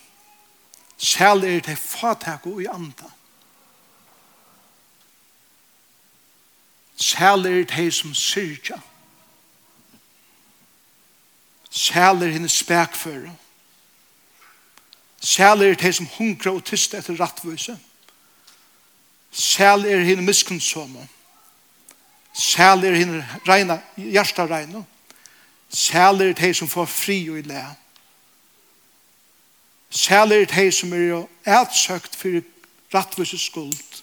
[0.98, 3.11] Sjæl er det fatak og i anda.
[6.96, 8.78] Sjæl er det som syrja.
[11.70, 13.37] Sjæl er henne spekføre.
[15.22, 17.78] Sjæl er det som hunkra og tyst etter rattvise.
[19.32, 20.98] Sjæl er henne miskunnsomme.
[20.98, 21.21] Sjæl
[22.33, 24.85] Sæler hinner reina, hjärsta regna.
[25.68, 27.64] Sæler de som får fri og i le.
[29.90, 32.40] Sæler de som er ætsøkt for
[32.95, 34.03] rattvise skuld.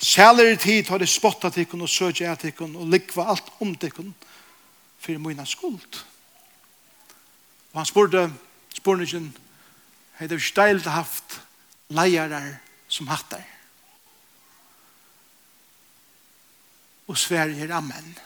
[0.00, 4.14] Sæler tid har det spotta tikkun og søgje etikkun og likva alt om tikkun
[4.98, 6.02] for mina skuld.
[7.72, 8.32] Og han spurte,
[8.74, 9.06] spurte
[10.18, 11.40] hei det er haft
[11.88, 13.51] leierar som hattar.
[17.08, 18.18] og Sverige amen.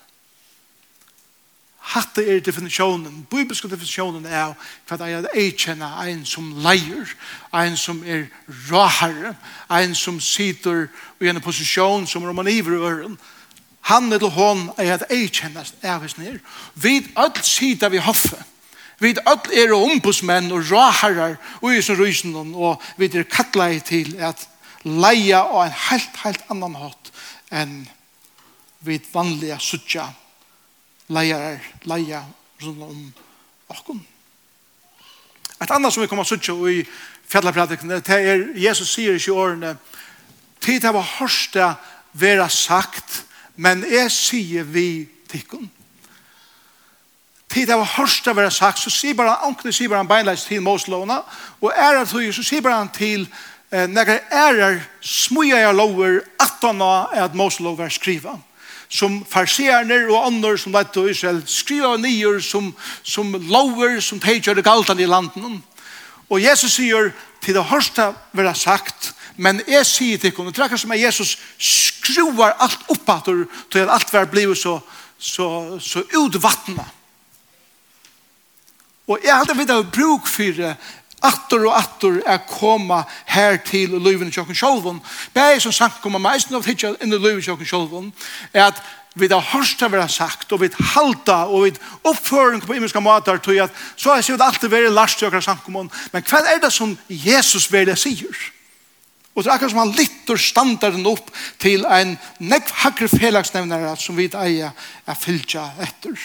[1.87, 4.57] Hatta er definisjonen, bibelske definisjonen er
[4.89, 7.13] hva det er å erkjenne en som leier,
[7.55, 8.27] en som er
[8.67, 9.37] råherre,
[9.71, 10.89] en som sitter
[11.23, 13.15] i en posisjon som romaniver i øren.
[13.87, 16.41] Han eller hon er at erkjennast av hans nir.
[16.75, 18.43] Vid alt sitter vi hoffet.
[18.99, 24.17] vid alt er ombudsmenn og råherrar og i sin rysen og vi er kattleie til
[24.19, 24.49] at
[24.85, 27.13] leia og en helt, helt annan hatt
[27.53, 27.85] enn
[28.87, 30.07] vi vanliga suttja
[31.09, 32.23] leier, leia
[32.63, 33.03] rundt om
[33.69, 34.01] okkom.
[35.61, 36.83] Et annet som vi kommer suttja i
[37.29, 39.77] fjallaprædikene, det er Jesus sier i årene,
[40.61, 41.71] tid det var hørste
[42.13, 43.25] vera sagt,
[43.57, 45.71] men jeg sier vi tikkun.
[47.49, 50.45] Tid det var hørste vera sagt, så sier bare han, ankne sier bare han beinleis
[50.45, 51.23] til Moslåna,
[51.61, 53.29] og er at så sier bare han til
[53.71, 58.37] eh, når ærer smuja jeg lover at han er at Moslå var skriva
[58.89, 62.73] som farserner og andre som vet og Israel skriva nyer som,
[63.03, 65.63] som lover som teger det galtan i landen.
[66.31, 70.65] Og Jesus sier til det hørste vil ha sagt men jeg sier til henne, det
[70.65, 73.27] er som at Jesus skruar alt opp at
[73.73, 74.79] til at alt vil bli så,
[75.19, 75.49] så,
[75.81, 76.95] så utvattnet.
[79.07, 80.63] Og jeg hadde vidt av bruk for
[81.25, 83.03] Atter og attor er koma
[83.33, 85.01] her til løyven i tjokken sjolvun.
[85.35, 88.13] Bæg som sagt koma meisen av har tidsja inn i løyven i tjokken sjolvun,
[88.53, 88.83] er at
[89.17, 91.73] vi da hørst det være sagt, og vi halta, og vi
[92.05, 95.41] oppføring på imenska måter, tog at så er det alltid vært last i okra
[95.73, 98.53] men hva er det som Jesus vil sier?
[99.35, 104.17] Og det er akkurat som han lytter standarden opp til en nekv hakker felagsnevnere som
[104.17, 104.73] vi eier
[105.07, 106.17] er fylltja etter.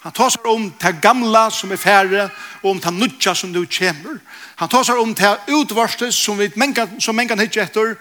[0.00, 2.30] Han tar om det gamla som er færre,
[2.62, 4.20] og om det nudja som du kommer.
[4.56, 7.96] Han tar om det utvarste som vi mänga, som mängan hitje etter,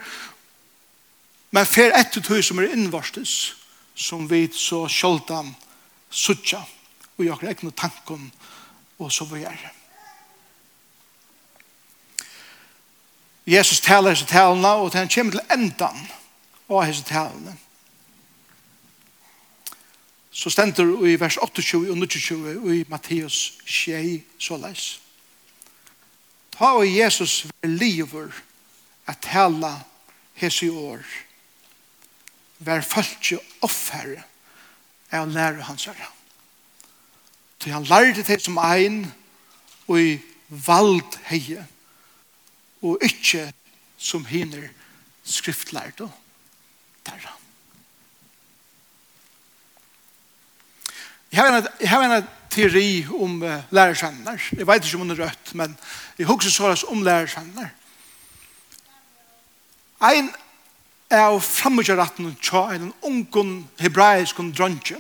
[1.50, 3.54] men fer etter tog som er invarsles
[3.96, 5.56] som vi så sjöldan
[6.10, 6.60] suttja
[7.18, 8.28] og jeg har egna tanken
[9.02, 9.64] og så vi er.
[13.48, 16.04] Jesus talar hese talene og han kommer til endan
[16.68, 17.56] av hese talene
[20.38, 25.00] så stender i vers 28 og 29 i Matteus 6 så leis.
[26.54, 28.30] Ta og Jesus ver liver
[29.10, 29.72] at tala
[30.38, 31.02] hese år.
[32.60, 36.12] Ver falskje er han lærer hans herre.
[37.60, 39.14] Til han lærte det som ein
[39.88, 40.20] og i
[40.50, 41.66] vald heie
[42.82, 43.54] og ikkje
[43.98, 44.70] som hinner
[45.26, 46.12] skriftlærte
[47.06, 47.37] derra.
[51.32, 54.40] Jeg har en, jeg har en teori om uh, lærersender.
[54.58, 55.78] Jeg vet ikke om det er rødt, men
[56.18, 57.68] jeg husker så om lærersender.
[60.02, 60.30] Ein
[61.12, 65.00] av framgjøratten tja en ungen hebraisk dronje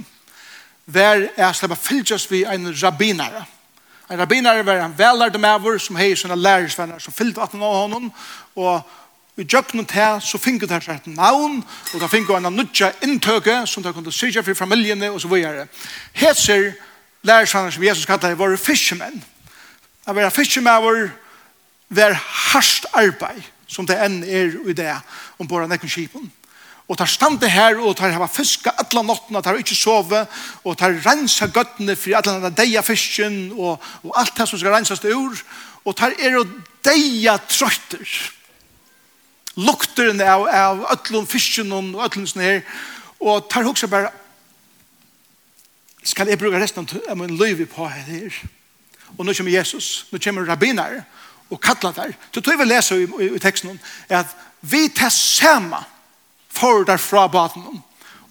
[0.87, 3.43] var jeg slipper fylgjøs vi en rabbinare.
[4.09, 8.07] En rabbinare var en velærd med som hei sånne lærersvenner som fylgte atten av honom
[8.55, 8.81] og
[9.37, 11.59] i djøkken til, så finner det seg et navn,
[11.93, 15.67] og da finner en nødja inntøke, som de kunne sykje for familiene, og så videre.
[16.17, 16.71] Heser,
[17.23, 19.21] lærersvannet som Jesus kallar, var fiskemenn.
[20.07, 21.11] Det var fiskemenn var,
[21.89, 24.95] var hardt arbeid, som det enn er i det,
[25.37, 26.31] om bare nekken skipen.
[26.87, 30.23] Og tar stande her, og tar hava fiska alla nottena, tar ikke sove,
[30.63, 34.73] og tar rensa gøttene for alla denne deia fisken, og, og alt det som skal
[34.73, 35.35] rensas ur,
[35.85, 38.33] og tar er og deia trøytter
[39.57, 42.63] lukter av, av ötlun fisken og ötlun sånne her.
[43.19, 44.11] Og tar hoksa bare,
[46.05, 48.41] skal jeg bruke resten av min liv på her?
[49.17, 51.01] Og nå kommer Jesus, nå kommer rabbiner
[51.49, 52.13] og kattler der.
[52.33, 55.81] Så tog vi lese i, i, i teksten at vi tar samme
[56.49, 57.81] for derfra baden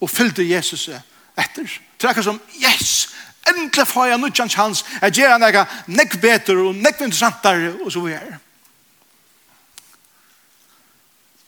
[0.00, 1.68] og fyllde Jesus etter.
[1.98, 3.08] Så det som, yes,
[3.48, 8.02] endelig får jeg nødvendig hans, jeg gjør han nekk beter og nekk interessantere og så
[8.04, 8.38] videre.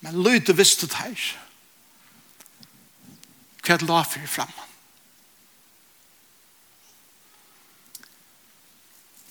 [0.00, 1.28] Men lyte visste det her.
[3.62, 4.66] Hva er det la for fremme?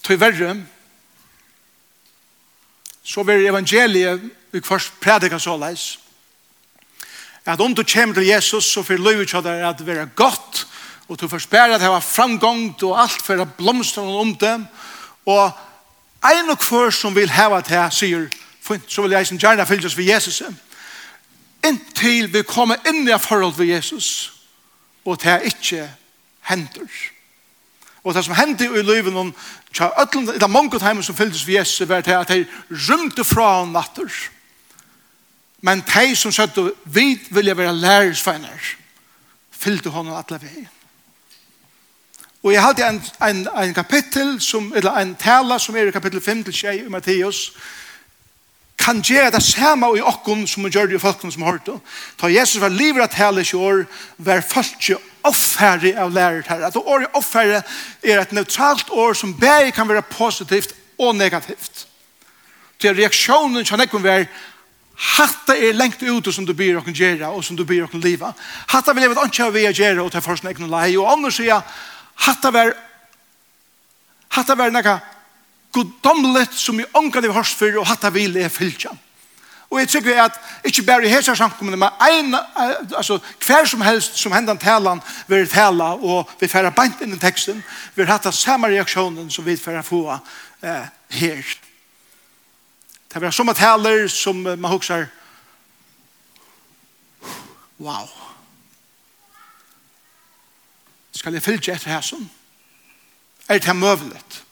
[0.08, 0.51] Til verre,
[3.03, 5.99] så vil evangeliet vi først prædika så leis,
[7.45, 10.67] at om du kommer til Jesus, så får løyve til deg at det være godt,
[11.08, 14.56] og du får spære at det var framgångt, og alt for å blomstre om det,
[15.25, 15.51] og
[16.27, 18.27] en og hver som vil heva til, sier,
[18.67, 20.41] Fint, så vil jeg som gjerne fylles ved Jesus.
[21.65, 24.34] Inntil vi kommer inn i forhold ved Jesus,
[25.06, 25.89] og det er ikke
[26.49, 26.89] hender.
[28.03, 29.34] Og det som hendte i livet noen,
[29.75, 33.23] tja, ötlen, det er mange timer som fylles ved Jesus, var det at de rymte
[33.23, 34.12] fra han natter.
[35.62, 38.73] Men de som søtte, vi vilja være lærersvenner,
[39.51, 40.69] fylte honom alle veien.
[42.43, 46.21] Og jeg hadde en, en, en kapittel, som, eller en tala som er i kapittel
[46.21, 47.51] 5 til 6 i Matteus,
[48.77, 51.81] kan gjøre det samme i okken som vi gjør det i folkene som har hørt
[52.21, 53.85] Da Jesus var livet at hele i år,
[54.17, 56.65] var folk ikke offherre av lærer her.
[56.67, 57.63] At året offherre
[58.03, 61.87] er et neutralt år som bare kan være positivt og negativt.
[62.79, 64.27] Til reaksjonen kan ikke være
[64.97, 68.31] Hatta er lengt ute som du byr okken gjerra og som du byr okken liva.
[68.67, 70.95] Hatta vil levet anki av vi gjerra og ta forsen ekne lei.
[70.97, 71.61] Og annars sier,
[72.25, 72.73] hatta var
[74.33, 74.97] hatta var nekka
[75.77, 78.95] guddomlet som i ångan i hørs for, og hatt av vil er fylltja.
[79.67, 82.35] Og jeg tykker at, ikke bare i hese samkommende, men en,
[82.95, 87.19] altså, hver som helst som hendan talan, vil tala, og vi færa bant inn i
[87.19, 87.59] teksten,
[87.95, 90.05] vil hatta hatt samme reaksjonen som vi færa få
[90.63, 90.87] eh,
[91.19, 91.43] her.
[93.07, 95.07] Det er som taler som man huksar,
[97.79, 98.07] wow,
[101.11, 102.29] skal jeg fylkja etter hæsson?
[103.49, 104.43] Er det her møvlet?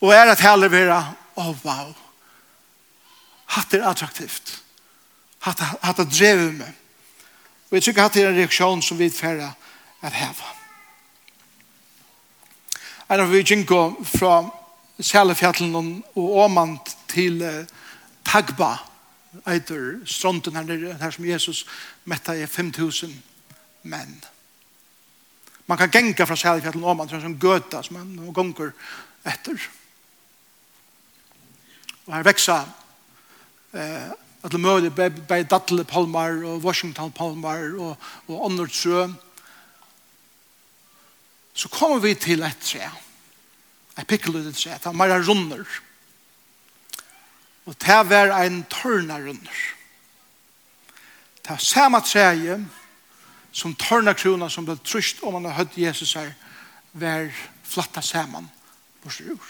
[0.00, 1.00] Og er at heller vera,
[1.36, 1.92] oh wow,
[3.56, 4.62] hatt er attraktivt.
[5.44, 6.78] Hatt, hatt er drevet med.
[7.70, 9.52] Og jeg tykker hatt er en reaksjon som vi færre
[10.02, 10.54] at heva.
[13.10, 14.44] En av vi gjenko fra
[15.00, 16.76] Sjælefjallen og Åman
[17.10, 17.64] til uh,
[18.24, 18.76] Tagba,
[19.48, 21.64] eitur stronten her nere, her som Jesus
[22.04, 23.12] metta i 5000
[23.90, 24.14] menn.
[25.66, 28.72] Man kan genka fra Sjælefjallen og Åman, det er en gøta som man gonger
[29.26, 29.58] etter.
[32.06, 32.62] Og her veksa
[33.74, 34.10] eh,
[34.40, 37.96] at det møte bei Dattle Palmar og Washington Palmar og,
[38.28, 39.08] og Åndertsø.
[41.54, 42.88] Så kommer vi til et tre.
[43.98, 44.78] Et pikkeludet tre.
[44.78, 45.64] Det er mer runder.
[47.66, 49.60] Og det er en tørna runder.
[51.44, 52.56] Det er samme treje
[53.52, 56.32] som tørna krona som ble trøst om man har hørt Jesus her
[56.92, 57.28] vær
[57.64, 58.48] flatta saman
[59.02, 59.44] på sjur.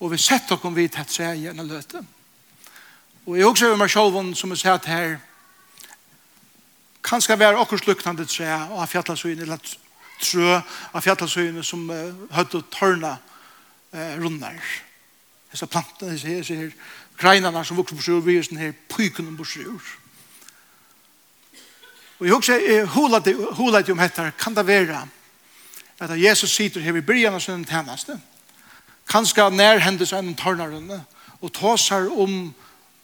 [0.00, 2.00] Og vi sett okkom vid tett seg og løte.
[3.26, 5.18] Og jeg også over meg selv som jeg sett her
[7.04, 9.60] kanskje være okkur sluktande tre og ha fjallasøyene eller
[10.20, 14.56] trø av fjallasøyene som uh, høyde tørna uh, rundar.
[15.52, 16.74] Disse plantene, disse, disse her
[17.20, 19.94] greinene som vokser på sjur, vi er sånne her pykene på sjur.
[22.20, 25.06] Og jeg også jeg hulet om dette, kan det være
[26.00, 28.16] at Jesus sitter her i byrjan av sin tjeneste,
[29.10, 31.02] kanskje nær hendet seg en tørnarene,
[31.40, 32.54] og tåsar om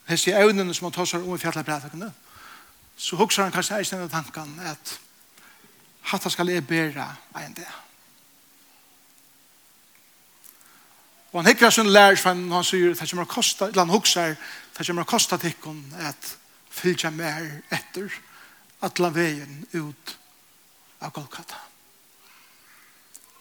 [0.06, 2.12] hese evnene som han tåsar om i fjallet
[2.96, 4.94] så huksar han kanskje eisen av tanken at
[6.08, 7.10] hatta skal jeg bæra
[7.42, 7.68] enn det.
[11.32, 14.36] Og han hikker sin lærer for han sier, det kommer å kosta, eller han huksar,
[14.78, 16.30] det kommer å kosta tikkun at
[16.72, 18.12] fylja mer etter
[18.86, 20.16] atla veien ut
[21.04, 21.60] av Golgata.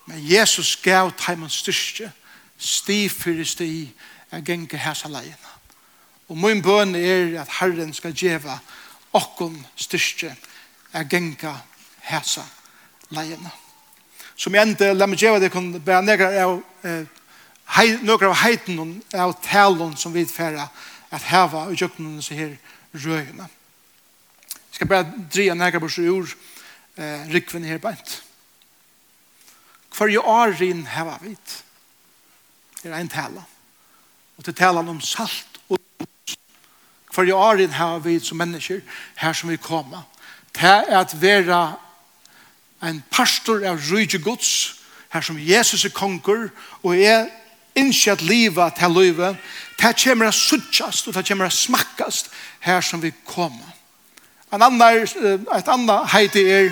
[0.06, 2.12] Men Jesus gav taimann styrstje,
[2.66, 3.70] sti fyrir sti
[4.32, 5.52] er genge hæsa leina.
[6.30, 8.58] Og min bøn er at Herren skal djeva
[9.14, 10.36] okkon styrke
[10.94, 11.54] er genga
[12.10, 12.44] hæsa
[13.10, 13.52] leina.
[14.36, 16.58] Som jeg endte, la meg djeva det kun bæra negra av
[17.78, 20.68] hei, nøkra av heiten av talon som vi færa
[21.16, 22.56] at heva og jøkken seg her
[23.06, 23.48] røyna.
[24.76, 26.28] Jeg skal bare dreie negra bors ur
[26.98, 28.22] eh, rikven her beint.
[29.96, 31.62] Hver jo årin heva vit
[32.86, 33.44] er ein tala.
[34.38, 36.36] Og til talan om salt og lus.
[37.14, 38.82] For i året har vi som mennesker,
[39.16, 40.04] her som vi kommer,
[40.56, 41.76] er at vera
[42.84, 46.50] en pastor av rydde gods, her som Jesus er konger,
[46.84, 47.30] og er
[47.76, 49.38] innskjett livet til livet,
[49.80, 52.30] det kommer å suttjast og det kommer å smakkast
[52.64, 53.72] her som vi kommer.
[54.54, 56.70] En annar, et annet heiti er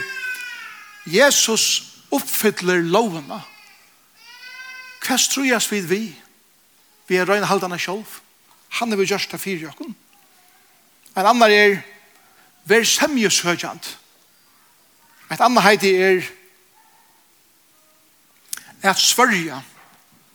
[1.10, 1.66] Jesus
[2.14, 3.42] oppfyller lovene
[5.04, 6.04] Hva strujas vi vi?
[7.08, 8.20] Vi er røyne haldana sjolv.
[8.80, 9.96] Han er vi gjørsta fyrir jokken.
[11.14, 11.82] En annar er
[12.66, 13.98] ver semjeshøgjant.
[15.32, 16.24] Et annar heiti er
[18.84, 19.62] at svørja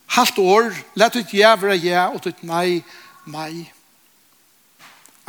[0.09, 2.81] halvt år, let ut jævra ja, og ut nei,
[3.29, 3.69] nei.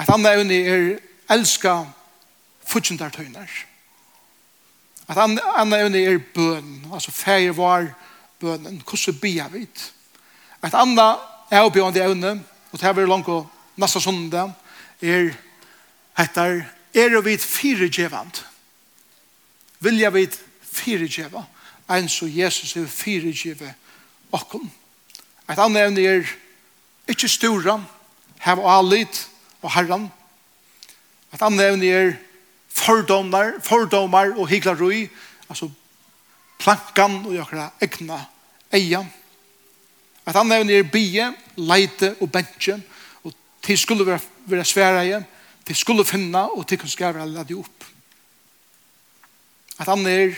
[0.00, 0.86] Et annet er
[1.30, 1.82] elska
[2.66, 3.50] fudgendartøyner.
[5.10, 7.90] Et annet er bøn, altså feir var
[8.40, 9.66] bønnen, hvordan bia vi.
[10.64, 12.32] Et annet er oppgjørende evne,
[12.72, 14.52] og det er vil langt og neste søndag,
[15.02, 15.32] er
[16.18, 16.64] etter,
[16.94, 18.42] er vi firegjevand.
[19.80, 20.28] Vilja fire
[20.60, 21.44] firegjeva,
[21.90, 23.74] en så Jesus er fire firegjeve
[24.32, 24.70] okkom.
[25.50, 26.28] Et annet evne er
[27.08, 27.80] ikke stora,
[28.40, 29.28] hev og alit
[29.62, 30.10] og herran.
[31.34, 32.12] Et annet evne er
[32.68, 35.08] fordomar, fordomar og hiklarui,
[35.48, 35.70] altså
[36.60, 38.20] plankan og jokra egna
[38.72, 39.02] eia.
[40.26, 42.76] At han nevner er bie, leite og bensje,
[43.24, 43.34] og
[43.64, 45.20] til skulle være, være svære eie,
[45.66, 47.86] til skulle finna, og til kunne skjære lade opp.
[49.80, 50.36] At han er,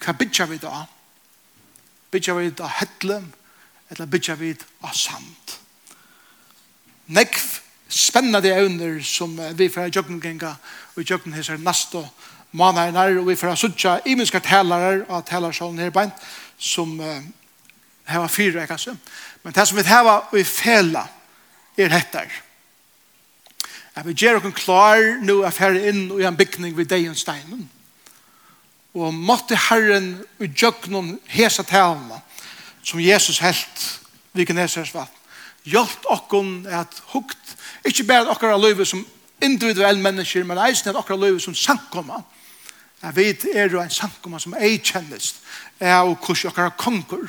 [0.00, 0.84] hva bidja vi da?
[2.10, 3.22] Bidja vi da hettle,
[3.90, 5.56] eller bidja vi da sand?
[7.12, 7.44] Nekv
[7.88, 10.54] spennende evner som vi får jøkken genga,
[10.96, 12.08] og jøkken hesser nast og
[12.50, 16.12] måneder, og vi får suttje imenske talere og talersalen her bein,
[16.58, 17.20] som uh,
[18.04, 18.96] har fire, kanskje.
[19.42, 21.06] Men det som vi har i fela
[21.78, 22.30] er hettar.
[23.96, 27.18] Jeg vil gjøre dere klar nå å fære inn i en bygning ved deg og
[27.18, 27.64] steinen.
[28.94, 32.20] Og måtte Herren og noen hese talene
[32.82, 33.84] som Jesus helt
[34.32, 35.14] vi kan hese vatt.
[35.66, 39.04] Hjelp dere at hukt, ikke bare dere løyve som
[39.42, 42.22] individuelle mennesker, men eisen at dere løyve som samkommer
[43.02, 45.34] Jeg vet er jo en samkomma som ei kjennes
[45.78, 47.28] er og hvordan dere konger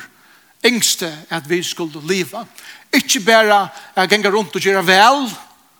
[0.66, 2.44] engste at vi skulle leva.
[2.92, 5.30] Ikke bare jeg ganger rundt og gjøre vel,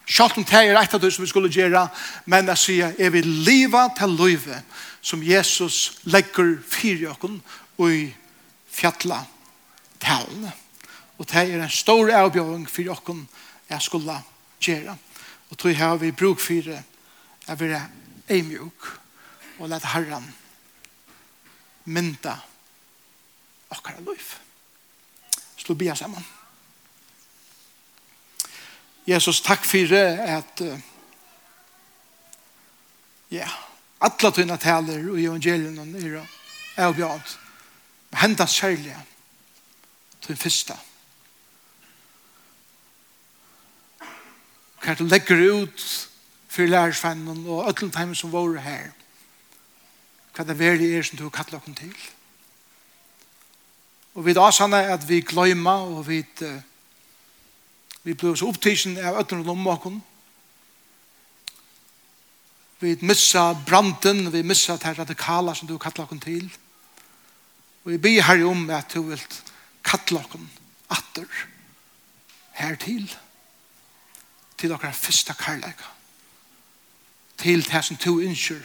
[0.06, 1.88] selv om det er et av det som vi skulle gjøre,
[2.26, 4.62] men jeg sier, jeg vil leva til løyve
[5.02, 7.40] som Jesus legger fire åkken
[7.86, 8.10] i
[8.70, 9.22] fjattla
[10.00, 10.52] talene.
[11.18, 13.26] Og det er en stor avbjøring for åkken
[13.70, 14.16] jeg skulle
[14.60, 14.96] gjøre.
[15.50, 16.82] Og tror jeg har vi bruk for det,
[17.48, 17.88] jeg vil være
[18.28, 18.99] eimjuk
[19.60, 20.26] og let Herren
[21.84, 22.36] mynda
[23.70, 24.34] okkara liv.
[25.56, 26.24] Slå bia saman.
[29.06, 30.62] Jesus, takk fyrir at
[33.30, 33.48] ja,
[34.00, 37.36] alla tøyna taler og evangelien er av bjant.
[38.20, 38.96] Henda særlig
[40.24, 40.76] til fyrsta.
[44.80, 45.84] Hva du legger ut
[46.50, 48.90] for lærersvennen og ødlenteimen som var her
[50.34, 51.94] hva det verlig er som du har kallar oss til.
[54.14, 56.58] Og vi da sann at vi gløymer og vi uh,
[58.02, 59.98] vi blir så opptidsen av øtten og lommakken.
[62.80, 66.48] Vi missa branden, vi missa det radikala som du kallar oss til.
[67.84, 69.20] Og vi ber her om at du vil
[69.84, 70.48] kalla oss
[70.90, 71.26] atter
[72.58, 73.06] her til
[74.58, 75.86] til dere første karlæka
[77.40, 78.60] til det som to innskjør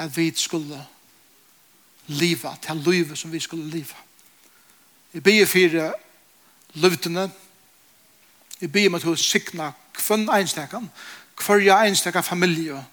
[0.00, 0.80] at vi skulle
[2.06, 3.96] liva, til livet som vi skulle liva.
[5.14, 5.94] Jeg ber for
[6.74, 7.30] løvdene,
[8.60, 10.90] jeg ber om at hun sikna kvann einstekan,
[11.36, 12.84] kvarja einstekan familie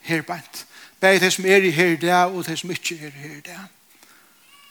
[0.00, 0.66] her beint.
[1.00, 3.44] Begge de som er i her det og de som ikke er i her det.
[3.46, 3.66] dag.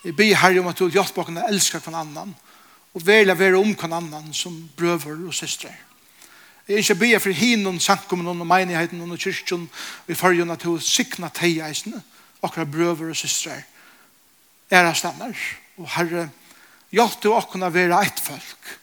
[0.03, 2.35] Jeg ber herre om at du hjelper oss å elske kvann annan,
[2.93, 5.77] og velja være om kvann annan som brøver og systrar.
[6.67, 9.67] Jeg er ikke be for hinnen, sankommen og menigheten og kyrkjen
[10.07, 12.01] og i forrige at hun sikna tegeisene
[12.41, 13.61] okra brøver og systrar.
[14.71, 15.37] Æra stannar
[15.77, 16.29] og herre
[16.91, 18.79] hjelp du å vera eit folk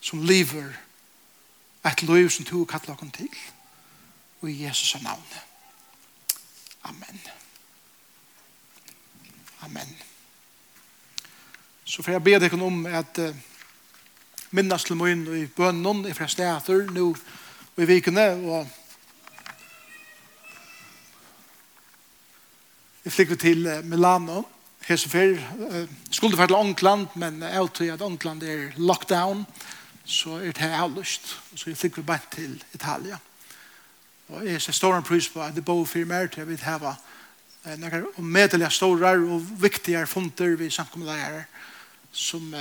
[0.00, 0.72] som lever
[1.84, 3.30] et liv som du kattler okkur til.
[4.42, 5.22] Og i Jesus navn.
[6.84, 7.20] Amen.
[9.62, 9.96] Amen.
[11.84, 13.36] Så får jeg be deg om at uh,
[14.52, 17.08] minnes til min i bønnen i fra steder nå
[17.80, 18.68] i vikene og
[23.02, 24.44] jeg flykker til Milano.
[24.86, 25.38] Hese fer
[26.10, 29.46] skulle være til Ångland men jeg tror at Ångland er lockdown
[30.04, 33.18] så er det avlyst så jeg flykker bare til Italia.
[34.28, 36.68] Og jeg ser stor en pris på at det bor for mer til jeg vil
[36.68, 36.94] hava
[37.78, 41.44] noen medeliga store og viktige funter vi samkommer där
[42.12, 42.54] som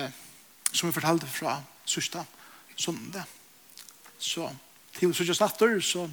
[0.71, 1.61] som vi fortalte fra
[1.91, 2.23] sørste
[2.79, 3.23] sonde.
[4.17, 4.49] Så
[4.95, 6.07] til vi sørste snatter, så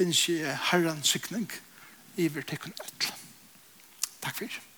[0.00, 1.50] ønsker jeg herren sykning
[2.16, 3.14] i vertekken etter.
[4.20, 4.69] Takk for det.